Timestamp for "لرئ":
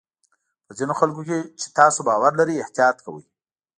2.39-2.55